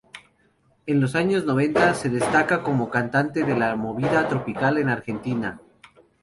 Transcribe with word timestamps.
En 0.87 0.99
los 0.99 1.13
años 1.13 1.45
noventa 1.45 1.93
se 1.93 2.09
destaca 2.09 2.63
como 2.63 2.89
cantante 2.89 3.43
de 3.43 3.55
la 3.55 3.75
movida 3.75 4.27
tropical 4.27 4.79
en 4.79 4.89
Argentina. 4.89 5.61